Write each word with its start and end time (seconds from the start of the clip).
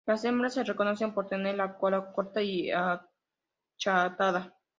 Las 0.07 0.25
hembras 0.25 0.55
se 0.55 0.63
reconocen 0.63 1.13
por 1.13 1.27
tener 1.27 1.55
la 1.57 1.77
cola 1.77 2.11
corta 2.11 2.41
y 2.41 2.71
achatada. 2.71 4.57